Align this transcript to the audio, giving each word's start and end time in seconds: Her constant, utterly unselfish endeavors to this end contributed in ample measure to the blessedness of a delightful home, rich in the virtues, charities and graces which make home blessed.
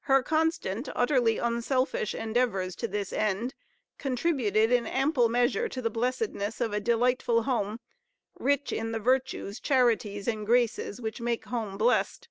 Her 0.00 0.22
constant, 0.22 0.90
utterly 0.94 1.38
unselfish 1.38 2.14
endeavors 2.14 2.76
to 2.76 2.86
this 2.86 3.10
end 3.10 3.54
contributed 3.96 4.70
in 4.70 4.86
ample 4.86 5.30
measure 5.30 5.66
to 5.70 5.80
the 5.80 5.88
blessedness 5.88 6.60
of 6.60 6.74
a 6.74 6.78
delightful 6.78 7.44
home, 7.44 7.80
rich 8.38 8.70
in 8.70 8.92
the 8.92 9.00
virtues, 9.00 9.60
charities 9.60 10.28
and 10.28 10.44
graces 10.44 11.00
which 11.00 11.22
make 11.22 11.46
home 11.46 11.78
blessed. 11.78 12.28